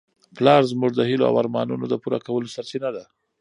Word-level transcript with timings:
پلار 0.35 0.61
زموږ 0.71 0.91
د 0.95 1.01
هیلو 1.09 1.27
او 1.29 1.35
ارمانونو 1.41 1.85
د 1.89 1.93
پوره 2.01 2.19
کولو 2.27 2.53
سرچینه 2.55 2.89
ده. 2.95 3.03